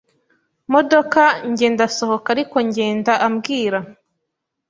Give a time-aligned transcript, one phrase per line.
[0.73, 3.79] modoka njye ndasohoka ariko ngenda ambwira